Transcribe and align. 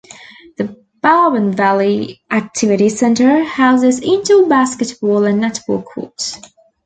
The 0.57 0.83
Barwon 1.03 1.53
Valley 1.53 2.21
Activity 2.31 2.89
Centre 2.89 3.43
houses 3.43 3.99
indoor 3.99 4.47
basketball 4.49 5.25
and 5.25 5.39
netball 5.39 5.85
courts. 5.85 6.39